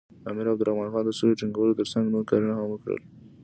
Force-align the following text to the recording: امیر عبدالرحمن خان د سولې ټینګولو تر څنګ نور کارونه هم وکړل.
امیر 0.29 0.45
عبدالرحمن 0.51 0.89
خان 0.93 1.03
د 1.05 1.11
سولې 1.19 1.37
ټینګولو 1.39 1.77
تر 1.79 1.87
څنګ 1.93 2.05
نور 2.13 2.23
کارونه 2.29 2.53
هم 2.55 2.67
وکړل. 2.69 2.99